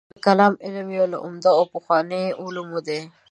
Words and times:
د 0.13 0.17
کلام 0.25 0.53
علم 0.65 0.87
یو 0.97 1.05
له 1.13 1.17
عمده 1.25 1.51
او 1.57 1.63
پخوانیو 1.73 2.37
علومو 2.43 2.79
دی. 2.87 2.99